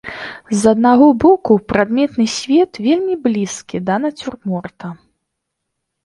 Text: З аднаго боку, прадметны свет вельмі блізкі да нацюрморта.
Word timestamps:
З 0.59 0.71
аднаго 0.75 1.07
боку, 1.23 1.57
прадметны 1.73 2.25
свет 2.35 2.79
вельмі 2.85 3.17
блізкі 3.25 3.81
да 3.91 3.95
нацюрморта. 4.05 4.87